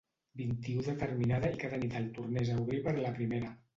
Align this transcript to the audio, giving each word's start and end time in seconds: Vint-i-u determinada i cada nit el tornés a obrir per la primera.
Vint-i-u 0.39 0.85
determinada 0.87 1.51
i 1.57 1.59
cada 1.65 1.81
nit 1.83 1.99
el 2.01 2.09
tornés 2.17 2.51
a 2.55 2.59
obrir 2.63 2.81
per 2.89 2.95
la 3.01 3.13
primera. 3.21 3.57